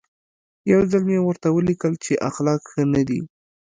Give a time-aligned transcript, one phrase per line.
[0.71, 3.19] یو ځل مې ورته ولیکل چې اخلاق ښه نه دي.